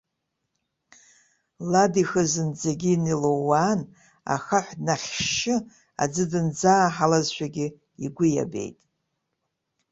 Лад 1.71 1.93
ихы 2.01 2.23
зынӡагьы 2.31 2.91
инеилууаан, 2.95 3.81
ахаҳә 4.33 4.73
днахьшьшьы 4.77 5.55
аӡы 6.03 6.25
дынӡааҳалазшәагьы 6.31 7.65
игәы 8.05 8.25
иабеит. 8.31 8.77